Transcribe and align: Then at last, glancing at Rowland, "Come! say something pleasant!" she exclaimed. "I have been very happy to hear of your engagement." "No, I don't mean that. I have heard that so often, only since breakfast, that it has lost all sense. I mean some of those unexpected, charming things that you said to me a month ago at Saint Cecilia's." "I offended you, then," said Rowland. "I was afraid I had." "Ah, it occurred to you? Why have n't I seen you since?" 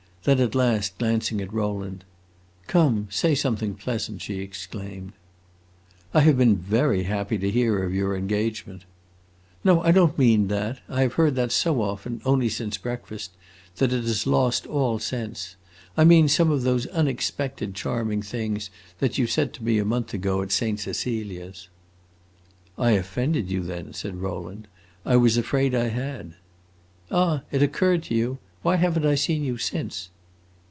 Then 0.23 0.39
at 0.39 0.53
last, 0.53 0.99
glancing 0.99 1.41
at 1.41 1.51
Rowland, 1.51 2.03
"Come! 2.67 3.07
say 3.09 3.33
something 3.33 3.73
pleasant!" 3.73 4.21
she 4.21 4.37
exclaimed. 4.37 5.13
"I 6.13 6.19
have 6.21 6.37
been 6.37 6.57
very 6.57 7.05
happy 7.05 7.39
to 7.39 7.49
hear 7.49 7.81
of 7.83 7.91
your 7.95 8.15
engagement." 8.15 8.85
"No, 9.63 9.81
I 9.81 9.91
don't 9.91 10.19
mean 10.19 10.47
that. 10.49 10.79
I 10.87 11.01
have 11.01 11.13
heard 11.13 11.33
that 11.37 11.51
so 11.51 11.81
often, 11.81 12.21
only 12.23 12.49
since 12.49 12.77
breakfast, 12.77 13.31
that 13.77 13.91
it 13.91 14.03
has 14.03 14.27
lost 14.27 14.67
all 14.67 14.99
sense. 14.99 15.55
I 15.97 16.03
mean 16.03 16.27
some 16.27 16.51
of 16.51 16.61
those 16.61 16.85
unexpected, 16.85 17.73
charming 17.73 18.21
things 18.21 18.69
that 18.99 19.17
you 19.17 19.25
said 19.25 19.53
to 19.53 19.63
me 19.63 19.79
a 19.79 19.83
month 19.85 20.13
ago 20.13 20.43
at 20.43 20.51
Saint 20.51 20.79
Cecilia's." 20.81 21.67
"I 22.77 22.91
offended 22.91 23.49
you, 23.49 23.63
then," 23.63 23.91
said 23.93 24.17
Rowland. 24.17 24.67
"I 25.03 25.15
was 25.17 25.35
afraid 25.37 25.73
I 25.73 25.87
had." 25.87 26.35
"Ah, 27.09 27.41
it 27.49 27.63
occurred 27.63 28.03
to 28.03 28.13
you? 28.13 28.37
Why 28.61 28.75
have 28.75 28.95
n't 28.95 29.07
I 29.07 29.15
seen 29.15 29.43
you 29.43 29.57
since?" 29.57 30.09